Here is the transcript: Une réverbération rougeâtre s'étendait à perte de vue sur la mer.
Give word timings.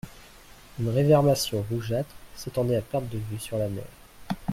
Une 0.79 0.89
réverbération 0.89 1.63
rougeâtre 1.69 2.09
s'étendait 2.35 2.77
à 2.77 2.81
perte 2.81 3.07
de 3.09 3.19
vue 3.19 3.37
sur 3.37 3.59
la 3.59 3.67
mer. 3.67 3.85